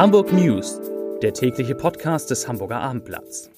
[0.00, 0.80] Hamburg News,
[1.20, 3.50] der tägliche Podcast des Hamburger Abendblatts.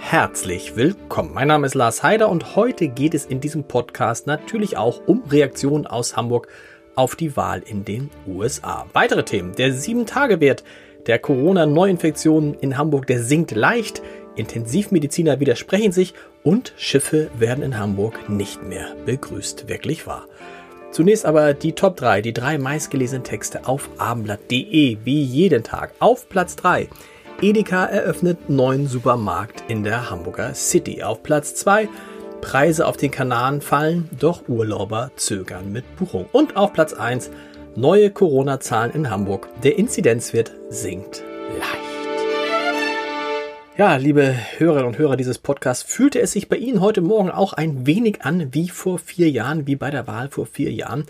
[0.00, 1.32] Herzlich willkommen.
[1.32, 5.22] Mein Name ist Lars Heider und heute geht es in diesem Podcast natürlich auch um
[5.30, 6.48] Reaktionen aus Hamburg
[6.96, 8.86] auf die Wahl in den USA.
[8.92, 9.54] Weitere Themen.
[9.54, 10.64] Der 7-Tage-Wert
[11.06, 14.02] der Corona-Neuinfektionen in Hamburg, der sinkt leicht.
[14.38, 19.68] Intensivmediziner widersprechen sich und Schiffe werden in Hamburg nicht mehr begrüßt.
[19.68, 20.26] Wirklich wahr.
[20.90, 25.92] Zunächst aber die Top 3, die drei meistgelesenen Texte auf abendblatt.de, wie jeden Tag.
[25.98, 26.88] Auf Platz 3.
[27.42, 31.02] Edeka eröffnet neuen Supermarkt in der Hamburger City.
[31.02, 31.88] Auf Platz 2.
[32.40, 36.26] Preise auf den Kanaren fallen, doch Urlauber zögern mit Buchung.
[36.32, 37.30] Und auf Platz 1.
[37.76, 39.48] Neue Corona-Zahlen in Hamburg.
[39.62, 41.22] Der Inzidenzwert sinkt
[41.58, 41.87] leicht.
[43.78, 47.52] Ja, liebe Hörerinnen und Hörer dieses Podcasts, fühlte es sich bei Ihnen heute Morgen auch
[47.52, 51.04] ein wenig an wie vor vier Jahren, wie bei der Wahl vor vier Jahren?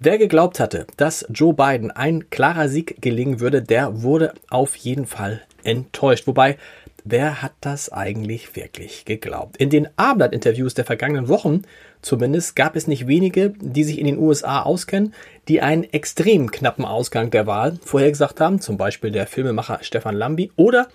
[0.00, 5.06] Wer geglaubt hatte, dass Joe Biden ein klarer Sieg gelingen würde, der wurde auf jeden
[5.06, 6.26] Fall enttäuscht.
[6.26, 6.58] Wobei,
[7.04, 9.58] wer hat das eigentlich wirklich geglaubt?
[9.58, 11.62] In den Abendblatt-Interviews der vergangenen Wochen
[12.02, 15.14] zumindest gab es nicht wenige, die sich in den USA auskennen,
[15.46, 20.50] die einen extrem knappen Ausgang der Wahl vorhergesagt haben, zum Beispiel der Filmemacher Stefan Lambi
[20.56, 20.88] oder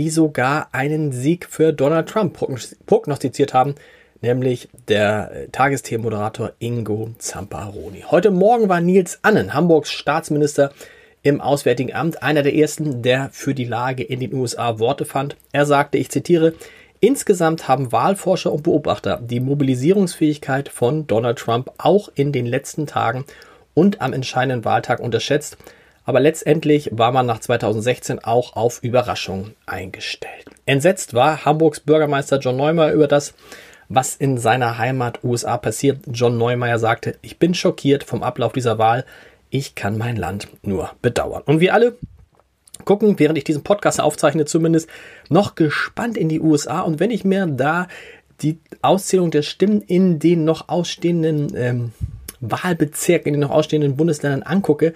[0.00, 2.32] die sogar einen Sieg für Donald Trump
[2.86, 3.74] prognostiziert haben,
[4.22, 8.06] nämlich der äh, Tagesthemenmoderator Ingo Zamparoni.
[8.10, 10.72] Heute Morgen war Nils Annen, Hamburgs Staatsminister
[11.22, 15.36] im Auswärtigen Amt, einer der ersten, der für die Lage in den USA Worte fand.
[15.52, 16.54] Er sagte, ich zitiere,
[17.00, 23.26] Insgesamt haben Wahlforscher und Beobachter die Mobilisierungsfähigkeit von Donald Trump auch in den letzten Tagen
[23.74, 25.58] und am entscheidenden Wahltag unterschätzt.
[26.10, 30.44] Aber letztendlich war man nach 2016 auch auf Überraschung eingestellt.
[30.66, 33.32] Entsetzt war Hamburgs Bürgermeister John Neumeier über das,
[33.88, 36.00] was in seiner Heimat USA passiert.
[36.12, 39.04] John Neumeier sagte, ich bin schockiert vom Ablauf dieser Wahl.
[39.50, 41.44] Ich kann mein Land nur bedauern.
[41.46, 41.96] Und wir alle
[42.84, 44.90] gucken, während ich diesen Podcast aufzeichne, zumindest
[45.28, 46.80] noch gespannt in die USA.
[46.80, 47.86] Und wenn ich mir da
[48.42, 51.92] die Auszählung der Stimmen in den noch ausstehenden ähm,
[52.40, 54.92] Wahlbezirken, in den noch ausstehenden Bundesländern angucke,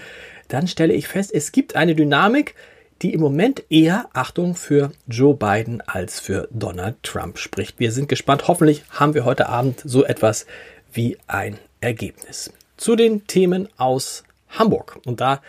[0.49, 2.55] dann stelle ich fest, es gibt eine Dynamik,
[3.03, 7.79] die im Moment eher, Achtung, für Joe Biden als für Donald Trump spricht.
[7.79, 8.49] Wir sind gespannt.
[8.49, 10.47] Hoffentlich haben wir heute Abend so etwas
[10.93, 12.53] wie ein Ergebnis.
[12.77, 15.01] Zu den Themen aus Hamburg.
[15.05, 15.43] Und da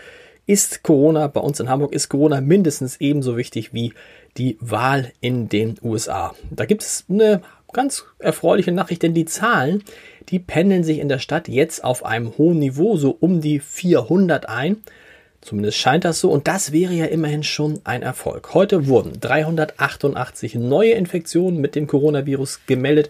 [0.46, 3.94] ist Corona, bei uns in Hamburg ist Corona mindestens ebenso wichtig wie
[4.38, 6.36] die Wahl in den USA.
[6.52, 7.42] Da gibt es eine
[7.76, 9.84] ganz erfreuliche Nachricht, denn die Zahlen,
[10.30, 14.48] die pendeln sich in der Stadt jetzt auf einem hohen Niveau, so um die 400
[14.50, 14.78] ein.
[15.42, 18.56] Zumindest scheint das so und das wäre ja immerhin schon ein Erfolg.
[18.56, 23.10] Heute wurden 388 neue Infektionen mit dem Coronavirus gemeldet.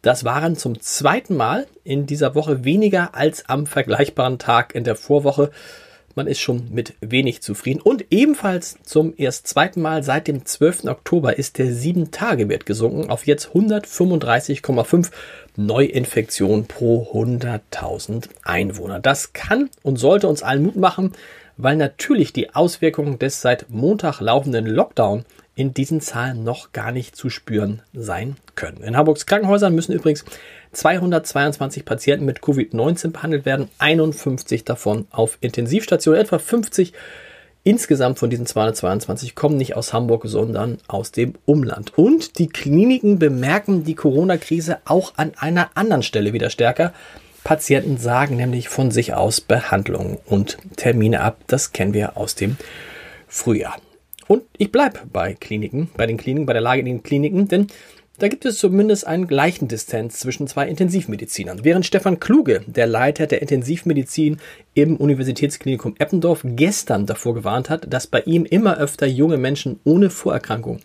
[0.00, 4.96] Das waren zum zweiten Mal in dieser Woche weniger als am vergleichbaren Tag in der
[4.96, 5.50] Vorwoche.
[6.16, 7.80] Man ist schon mit wenig zufrieden.
[7.80, 10.84] Und ebenfalls zum erst zweiten Mal seit dem 12.
[10.84, 15.10] Oktober ist der 7-Tage-Wert gesunken auf jetzt 135,5
[15.56, 19.00] Neuinfektionen pro 100.000 Einwohner.
[19.00, 21.12] Das kann und sollte uns allen Mut machen,
[21.56, 25.24] weil natürlich die Auswirkungen des seit Montag laufenden Lockdown
[25.56, 28.82] in diesen Zahlen noch gar nicht zu spüren sein können.
[28.82, 30.24] In Hamburgs Krankenhäusern müssen übrigens
[30.72, 36.92] 222 Patienten mit Covid-19 behandelt werden, 51 davon auf Intensivstationen, etwa 50
[37.66, 41.96] Insgesamt von diesen 222 kommen nicht aus Hamburg, sondern aus dem Umland.
[41.96, 46.92] Und die Kliniken bemerken die Corona-Krise auch an einer anderen Stelle wieder stärker.
[47.42, 51.38] Patienten sagen nämlich von sich aus Behandlungen und Termine ab.
[51.46, 52.58] Das kennen wir aus dem
[53.28, 53.76] Frühjahr.
[54.28, 57.66] Und ich bleibe bei Kliniken, bei den Kliniken, bei der Lage in den Kliniken, denn
[58.18, 61.64] da gibt es zumindest einen gleichen Distanz zwischen zwei Intensivmedizinern.
[61.64, 64.38] Während Stefan Kluge, der Leiter der Intensivmedizin
[64.72, 70.10] im Universitätsklinikum Eppendorf, gestern davor gewarnt hat, dass bei ihm immer öfter junge Menschen ohne
[70.10, 70.78] Vorerkrankung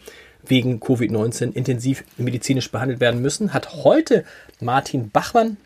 [0.44, 4.24] wegen Covid-19 intensivmedizinisch behandelt werden müssen, hat heute
[4.60, 5.58] Martin Bachmann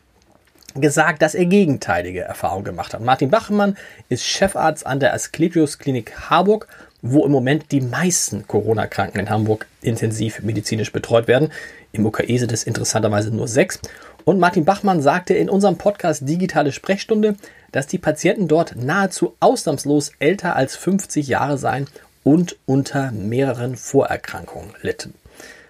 [0.76, 3.02] gesagt, dass er gegenteilige Erfahrungen gemacht hat.
[3.02, 3.78] Martin Bachmann
[4.10, 6.68] ist Chefarzt an der Asklepios Klinik Harburg
[7.04, 11.52] wo im Moment die meisten Corona-Kranken in Hamburg intensiv medizinisch betreut werden.
[11.92, 13.80] Im UKE sind es interessanterweise nur sechs.
[14.24, 17.36] Und Martin Bachmann sagte in unserem Podcast Digitale Sprechstunde,
[17.74, 21.88] dass die Patienten dort nahezu ausnahmslos älter als 50 Jahre seien
[22.24, 25.14] und unter mehreren Vorerkrankungen litten.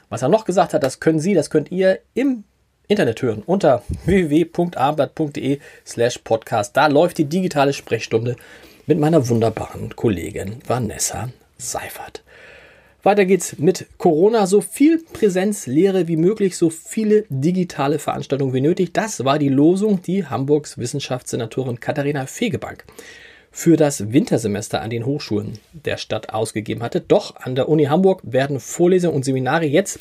[0.09, 2.44] Was er noch gesagt hat, das können Sie, das könnt ihr im
[2.88, 6.77] Internet hören unter www.abendblatt.de slash podcast.
[6.77, 8.36] Da läuft die digitale Sprechstunde
[8.85, 12.24] mit meiner wunderbaren Kollegin Vanessa Seifert.
[13.03, 14.47] Weiter geht's mit Corona.
[14.47, 18.94] So viel Präsenzlehre wie möglich, so viele digitale Veranstaltungen wie nötig.
[18.94, 22.85] Das war die Losung, die Hamburgs Wissenschaftssenatorin Katharina Fegebank
[23.51, 27.01] für das Wintersemester an den Hochschulen der Stadt ausgegeben hatte.
[27.01, 30.00] Doch an der Uni Hamburg werden Vorlesungen und Seminare jetzt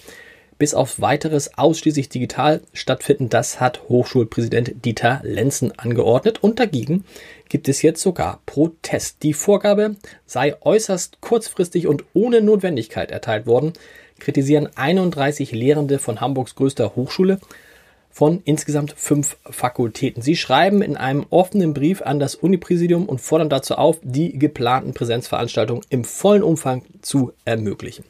[0.62, 3.28] bis auf weiteres ausschließlich digital stattfinden.
[3.28, 7.04] Das hat Hochschulpräsident Dieter Lenzen angeordnet und dagegen
[7.48, 9.24] gibt es jetzt sogar Protest.
[9.24, 13.72] Die Vorgabe sei äußerst kurzfristig und ohne Notwendigkeit erteilt worden,
[14.20, 17.40] kritisieren 31 Lehrende von Hamburgs größter Hochschule
[18.08, 20.22] von insgesamt fünf Fakultäten.
[20.22, 24.94] Sie schreiben in einem offenen Brief an das Unipräsidium und fordern dazu auf, die geplanten
[24.94, 28.04] Präsenzveranstaltungen im vollen Umfang zu ermöglichen.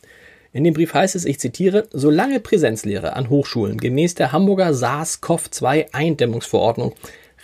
[0.54, 6.92] In dem Brief heißt es, ich zitiere, solange Präsenzlehre an Hochschulen gemäß der Hamburger SARS-CoV-2-Eindämmungsverordnung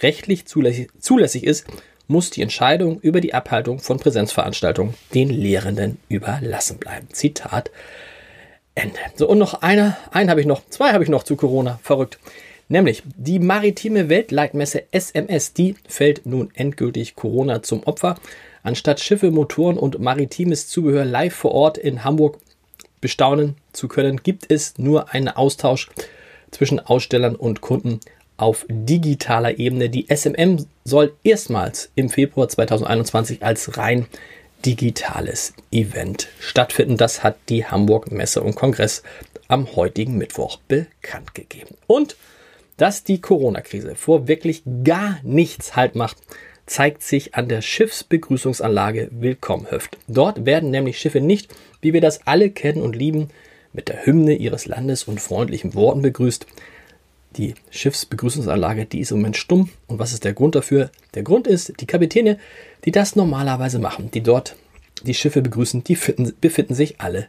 [0.02, 1.66] rechtlich zulässig, ist,
[2.06, 7.08] muss die Entscheidung über die Abhaltung von Präsenzveranstaltungen den Lehrenden überlassen bleiben.
[7.12, 7.70] Zitat
[8.75, 8.99] Ende.
[9.14, 11.81] So, und noch einer, einen habe ich noch, zwei habe ich noch zu Corona.
[11.82, 12.19] Verrückt.
[12.69, 18.16] Nämlich die maritime Weltleitmesse SMS, die fällt nun endgültig Corona zum Opfer.
[18.62, 22.38] Anstatt Schiffe, Motoren und maritimes Zubehör live vor Ort in Hamburg
[23.00, 25.88] bestaunen zu können, gibt es nur einen Austausch
[26.50, 28.00] zwischen Ausstellern und Kunden
[28.36, 29.90] auf digitaler Ebene.
[29.90, 34.06] Die SMM soll erstmals im Februar 2021 als rein
[34.64, 36.96] digitales Event stattfinden.
[36.96, 39.02] Das hat die Hamburg Messe und Kongress
[39.48, 41.76] am heutigen Mittwoch bekannt gegeben.
[41.86, 42.16] Und
[42.76, 46.16] dass die Corona-Krise vor wirklich gar nichts halt macht,
[46.69, 49.99] zeigt sich an der Schiffsbegrüßungsanlage Willkommenhöft.
[50.06, 53.29] Dort werden nämlich Schiffe nicht, wie wir das alle kennen und lieben,
[53.73, 56.47] mit der Hymne ihres Landes und freundlichen Worten begrüßt.
[57.37, 59.70] Die Schiffsbegrüßungsanlage, die ist im Moment stumm.
[59.87, 60.91] Und was ist der Grund dafür?
[61.15, 62.38] Der Grund ist, die Kapitäne,
[62.85, 64.56] die das normalerweise machen, die dort
[65.03, 67.29] die Schiffe begrüßen, die finden, befinden sich alle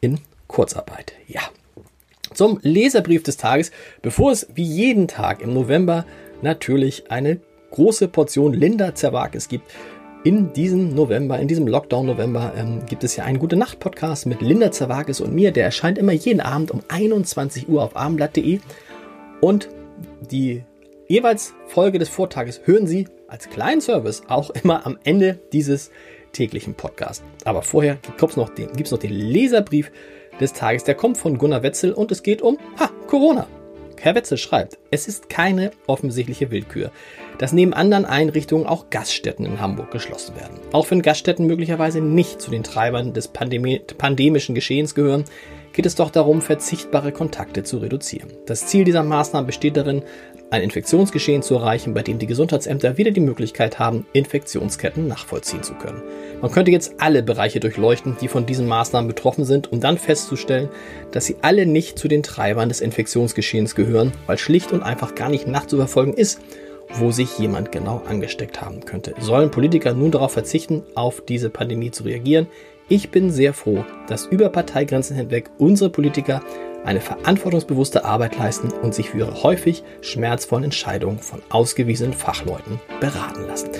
[0.00, 1.12] in Kurzarbeit.
[1.26, 1.40] Ja.
[2.32, 3.72] Zum Leserbrief des Tages,
[4.02, 6.06] bevor es wie jeden Tag im November
[6.42, 9.70] natürlich eine große Portion Linda Zerwakis gibt.
[10.22, 14.70] In diesem November, in diesem Lockdown-November, ähm, gibt es ja einen Gute Nacht-Podcast mit Linda
[14.70, 15.50] Zerwakis und mir.
[15.50, 18.60] Der erscheint immer jeden Abend um 21 Uhr auf abendblatt.de.
[19.40, 19.70] Und
[20.30, 20.62] die
[21.08, 25.90] jeweils Folge des Vortages hören Sie als kleinen Service auch immer am Ende dieses
[26.32, 27.24] täglichen Podcasts.
[27.44, 29.90] Aber vorher gibt es noch, den, noch den Leserbrief
[30.38, 30.84] des Tages.
[30.84, 33.46] Der kommt von Gunnar Wetzel und es geht um ha, Corona.
[34.02, 36.90] Herr Wetzel schreibt, es ist keine offensichtliche Willkür,
[37.36, 40.58] dass neben anderen Einrichtungen auch Gaststätten in Hamburg geschlossen werden.
[40.72, 45.24] Auch wenn Gaststätten möglicherweise nicht zu den Treibern des Pandemie pandemischen Geschehens gehören,
[45.74, 48.32] geht es doch darum, verzichtbare Kontakte zu reduzieren.
[48.46, 50.02] Das Ziel dieser Maßnahmen besteht darin,
[50.50, 55.74] ein Infektionsgeschehen zu erreichen, bei dem die Gesundheitsämter wieder die Möglichkeit haben, Infektionsketten nachvollziehen zu
[55.74, 56.02] können.
[56.42, 60.68] Man könnte jetzt alle Bereiche durchleuchten, die von diesen Maßnahmen betroffen sind, um dann festzustellen,
[61.12, 65.28] dass sie alle nicht zu den Treibern des Infektionsgeschehens gehören, weil schlicht und einfach gar
[65.28, 66.40] nicht nachzuverfolgen ist,
[66.94, 69.14] wo sich jemand genau angesteckt haben könnte.
[69.20, 72.48] Sollen Politiker nun darauf verzichten, auf diese Pandemie zu reagieren?
[72.88, 76.42] Ich bin sehr froh, dass über Parteigrenzen hinweg unsere Politiker
[76.84, 83.46] eine verantwortungsbewusste Arbeit leisten und sich für ihre häufig schmerzvollen Entscheidungen von ausgewiesenen Fachleuten beraten
[83.46, 83.70] lassen.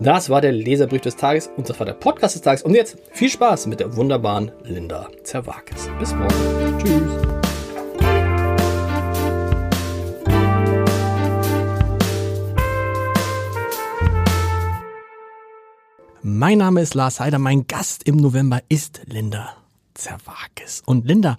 [0.00, 2.62] Das war der Leserbrief des Tages und das war der Podcast des Tages.
[2.62, 5.90] Und jetzt viel Spaß mit der wunderbaren Linda Zerwakis.
[5.98, 6.78] Bis morgen.
[6.78, 7.30] Tschüss.
[16.22, 17.38] Mein Name ist Lars Heider.
[17.38, 19.54] Mein Gast im November ist Linda
[19.94, 20.82] Zerwakis.
[20.86, 21.38] Und Linda,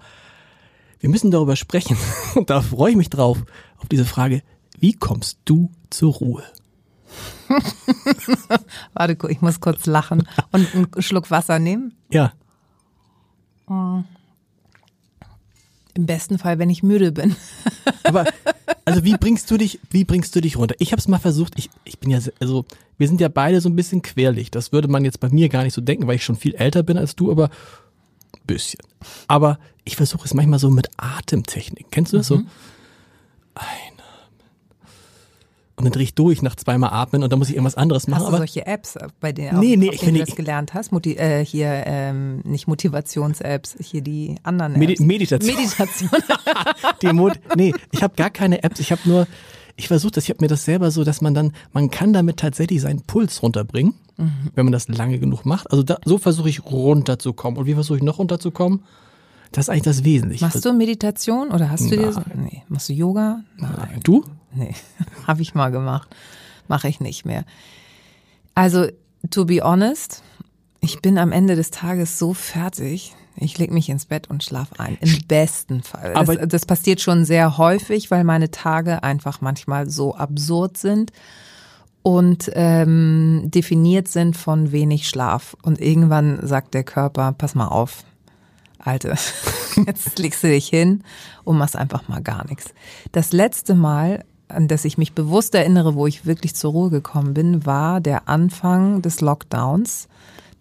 [1.01, 1.97] wir müssen darüber sprechen.
[2.35, 3.43] Und da freue ich mich drauf,
[3.77, 4.43] auf diese Frage,
[4.79, 6.43] wie kommst du zur Ruhe?
[8.93, 11.93] Warte, ich muss kurz lachen und einen Schluck Wasser nehmen.
[12.09, 12.31] Ja.
[13.67, 14.03] Oh.
[15.93, 17.35] Im besten Fall, wenn ich müde bin.
[18.03, 18.25] Aber
[18.85, 20.75] also wie bringst du dich, wie bringst du dich runter?
[20.79, 21.53] Ich habe es mal versucht.
[21.57, 22.65] Ich, ich bin ja also
[22.97, 24.51] wir sind ja beide so ein bisschen querlich.
[24.51, 26.83] Das würde man jetzt bei mir gar nicht so denken, weil ich schon viel älter
[26.83, 27.49] bin als du, aber
[28.53, 28.81] bisschen.
[29.27, 31.87] Aber ich versuche es manchmal so mit Atemtechnik.
[31.91, 32.35] Kennst du das mhm.
[32.35, 32.43] so?
[33.55, 34.01] Einatmen.
[35.75, 38.25] Und dann drehe ich durch nach zweimal atmen und dann muss ich irgendwas anderes machen.
[38.25, 40.91] Hast du solche Apps, äh, bei denen, nee, nee, denen du das gelernt hast?
[40.91, 44.79] Moti äh, hier, ähm, nicht Motivations-Apps, hier die anderen Apps.
[44.79, 45.55] Medi Meditation.
[45.55, 46.09] Meditation.
[47.01, 48.79] die Mod nee, ich habe gar keine Apps.
[48.79, 49.27] Ich habe nur,
[49.75, 52.37] ich versuche das, ich habe mir das selber so, dass man dann, man kann damit
[52.37, 54.51] tatsächlich seinen Puls runterbringen, mhm.
[54.55, 55.71] wenn man das lange genug macht.
[55.71, 57.59] Also da, so versuche ich runterzukommen.
[57.59, 58.83] Und wie versuche ich noch runterzukommen?
[59.51, 60.45] Das ist eigentlich das Wesentliche.
[60.45, 63.41] Machst du Meditation oder hast du dir so, nee, machst du Yoga?
[63.57, 63.99] Nein.
[64.03, 64.23] Du?
[64.53, 64.73] Nee,
[65.27, 66.15] habe ich mal gemacht.
[66.67, 67.43] Mache ich nicht mehr.
[68.55, 68.87] Also,
[69.29, 70.23] to be honest,
[70.79, 73.13] ich bin am Ende des Tages so fertig.
[73.41, 74.97] Ich leg mich ins Bett und schlaf ein.
[75.01, 76.13] Im besten Fall.
[76.13, 81.11] Aber- das, das passiert schon sehr häufig, weil meine Tage einfach manchmal so absurd sind
[82.03, 85.55] und ähm, definiert sind von wenig Schlaf.
[85.61, 88.03] Und irgendwann sagt der Körper, pass mal auf,
[88.79, 89.15] Alte,
[89.85, 91.03] jetzt legst du dich hin
[91.43, 92.73] und machst einfach mal gar nichts.
[93.11, 97.33] Das letzte Mal, an das ich mich bewusst erinnere, wo ich wirklich zur Ruhe gekommen
[97.33, 100.07] bin, war der Anfang des Lockdowns,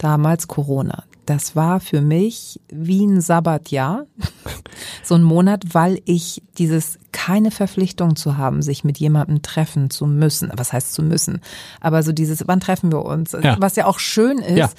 [0.03, 1.05] damals Corona.
[1.27, 4.07] Das war für mich wie ein Sabbatjahr,
[5.05, 10.07] so ein Monat, weil ich dieses keine Verpflichtung zu haben, sich mit jemandem treffen zu
[10.07, 10.51] müssen.
[10.57, 11.41] Was heißt zu müssen?
[11.81, 13.33] Aber so dieses, wann treffen wir uns?
[13.33, 13.57] Ja.
[13.61, 14.71] Was ja auch schön ist, Ja.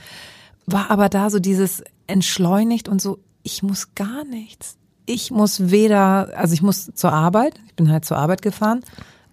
[0.66, 4.76] war aber da so dieses entschleunigt und so, ich muss gar nichts.
[5.06, 8.82] Ich muss weder, also ich muss zur Arbeit, ich bin halt zur Arbeit gefahren,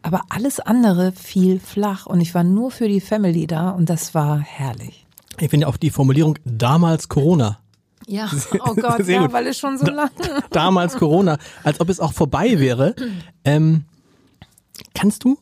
[0.03, 4.15] aber alles andere fiel flach und ich war nur für die Family da und das
[4.15, 5.07] war herrlich.
[5.41, 7.59] Ich finde auch die Formulierung damals Corona.
[8.07, 8.31] Ja,
[8.61, 9.33] oh Gott, ja, gut.
[9.33, 10.11] weil es schon so lange.
[10.51, 12.95] Damals Corona, als ob es auch vorbei wäre.
[13.45, 13.85] Ähm,
[14.95, 15.39] kannst du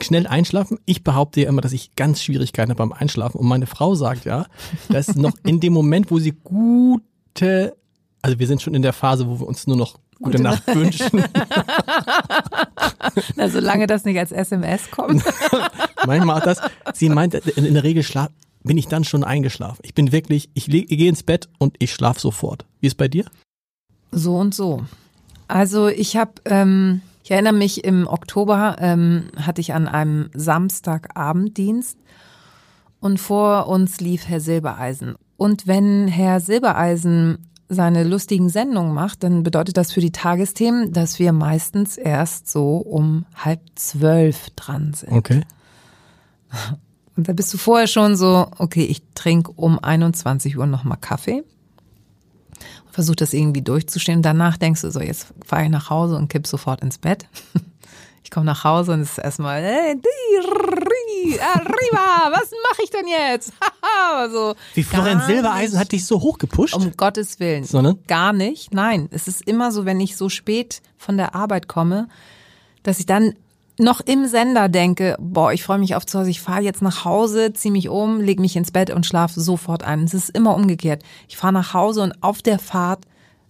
[0.00, 0.78] schnell einschlafen?
[0.86, 3.38] Ich behaupte ja immer, dass ich ganz Schwierigkeiten habe beim Einschlafen.
[3.38, 4.46] Und meine Frau sagt ja,
[4.88, 7.76] dass noch in dem Moment, wo sie gute,
[8.22, 10.66] also wir sind schon in der Phase, wo wir uns nur noch gute, Gute Nacht
[10.74, 11.24] wünschen.
[13.36, 15.22] Na, solange das nicht als SMS kommt.
[16.06, 16.60] Manchmal auch das.
[16.94, 18.30] Sie meint, in, der Regel schlaf,
[18.62, 19.80] bin ich dann schon eingeschlafen.
[19.82, 22.66] Ich bin wirklich, ich, ich gehe ins Bett und ich schlafe sofort.
[22.80, 23.24] Wie ist bei dir?
[24.12, 24.84] So und so.
[25.48, 31.98] Also ich habe, ähm, ich erinnere mich, im Oktober ähm, hatte ich an einem Samstagabenddienst
[33.00, 35.16] und vor uns lief Herr Silbereisen.
[35.36, 41.18] Und wenn Herr Silbereisen seine lustigen Sendungen macht, dann bedeutet das für die Tagesthemen, dass
[41.18, 45.12] wir meistens erst so um halb zwölf dran sind.
[45.12, 45.42] Okay.
[47.20, 51.44] Und da bist du vorher schon so, okay, ich trinke um 21 Uhr nochmal Kaffee.
[52.90, 54.20] Versuch das irgendwie durchzustehen.
[54.20, 57.26] Und danach denkst du so, jetzt fahre ich nach Hause und kipp sofort ins Bett.
[58.22, 59.96] Ich komme nach Hause und es ist erstmal, hey,
[61.40, 63.52] arriba, was mache ich denn jetzt?
[64.30, 66.74] So, Wie Florian Silbereisen hat dich so hoch gepusht?
[66.74, 67.64] Um Gottes Willen.
[67.64, 67.98] Sondern?
[68.06, 68.72] Gar nicht.
[68.72, 69.08] Nein.
[69.10, 72.08] Es ist immer so, wenn ich so spät von der Arbeit komme,
[72.84, 73.34] dass ich dann
[73.80, 77.04] noch im Sender denke, boah, ich freue mich auf zu Hause, ich fahre jetzt nach
[77.04, 80.04] Hause, ziehe mich um, lege mich ins Bett und schlafe sofort ein.
[80.04, 81.02] Es ist immer umgekehrt.
[81.28, 83.00] Ich fahre nach Hause und auf der Fahrt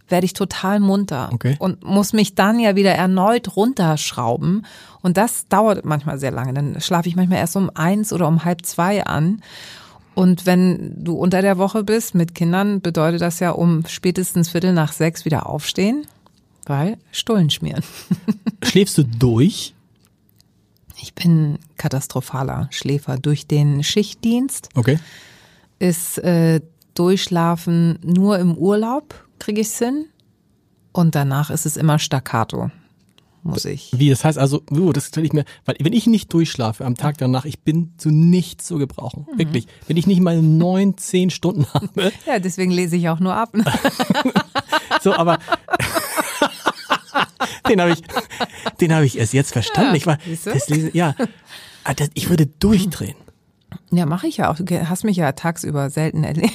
[0.08, 1.56] werde ich total munter Okay.
[1.58, 4.66] und muss mich dann ja wieder erneut runterschrauben.
[5.02, 6.52] Und das dauert manchmal sehr lange.
[6.52, 9.40] Dann schlafe ich manchmal erst um eins oder um halb zwei an.
[10.14, 14.72] Und wenn du unter der Woche bist mit Kindern, bedeutet das ja um spätestens Viertel
[14.72, 16.06] nach sechs wieder aufstehen,
[16.66, 17.84] weil Stullen schmieren.
[18.64, 19.74] Schläfst du durch?
[21.02, 23.16] Ich bin katastrophaler Schläfer.
[23.18, 24.98] Durch den Schichtdienst Okay.
[25.78, 26.60] ist äh,
[26.94, 30.06] Durchschlafen nur im Urlaub, kriege ich's hin.
[30.92, 32.70] Und danach ist es immer staccato,
[33.44, 33.92] muss ich.
[33.94, 36.96] Wie, das heißt also, uh, das stelle ich mir, weil wenn ich nicht durchschlafe am
[36.96, 39.26] Tag danach, ich bin zu nichts zu gebrauchen.
[39.32, 39.38] Mhm.
[39.38, 39.66] Wirklich.
[39.86, 42.12] Wenn ich nicht mal neun, zehn Stunden habe.
[42.26, 43.50] Ja, deswegen lese ich auch nur ab.
[45.02, 45.38] So, aber
[47.70, 48.02] den habe ich,
[48.80, 49.92] den habe ich erst jetzt verstanden.
[49.92, 51.14] Ja, ich war, das lese, ja,
[51.84, 53.16] Ah, ich würde durchdrehen.
[53.90, 54.56] Ja, mache ich ja auch.
[54.56, 56.52] Du hast mich ja tagsüber selten erlebt.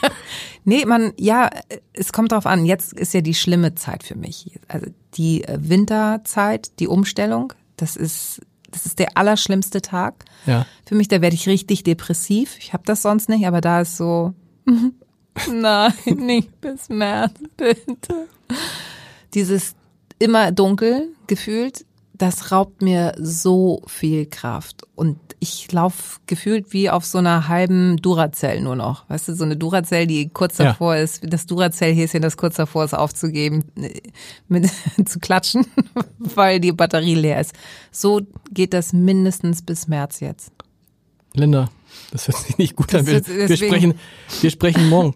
[0.64, 1.50] nee, man, ja,
[1.92, 2.64] es kommt drauf an.
[2.64, 4.58] Jetzt ist ja die schlimme Zeit für mich.
[4.68, 10.24] Also die äh, Winterzeit, die Umstellung, das ist, das ist der allerschlimmste Tag.
[10.46, 10.66] Ja.
[10.86, 12.56] Für mich, da werde ich richtig depressiv.
[12.58, 14.34] Ich habe das sonst nicht, aber da ist so,
[15.50, 18.28] nein, nicht bis März, bitte.
[19.34, 19.74] Dieses
[20.22, 24.82] immer dunkel gefühlt, das raubt mir so viel Kraft.
[24.94, 29.08] Und ich laufe gefühlt wie auf so einer halben Duracell nur noch.
[29.10, 30.66] Weißt du, so eine Duracell, die kurz Ja.
[30.66, 33.64] davor ist, das Duracell-Häschen, das kurz davor ist aufzugeben,
[34.46, 34.70] mit,
[35.04, 35.66] zu klatschen,
[36.18, 37.54] weil die Batterie leer ist.
[37.90, 38.20] So
[38.52, 40.52] geht das mindestens bis März jetzt.
[41.34, 41.70] Linda,
[42.12, 43.06] das hört sich nicht gut Das an.
[43.08, 43.94] Wir, wir, sprechen,
[44.42, 45.14] wir sprechen morgen.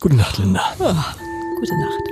[0.00, 0.62] Gute Nacht, Linda.
[0.78, 2.11] Gute Nacht.